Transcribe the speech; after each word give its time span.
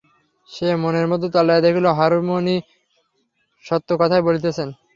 সে 0.49 0.67
মনের 0.81 1.07
মধ্যে 1.11 1.27
তলাইয়া 1.35 1.65
দেখিল 1.65 1.85
হরিমোহিনী 1.97 2.55
সত্য 3.65 3.89
কথাই 4.01 4.25
বলিতেছেন। 4.27 4.69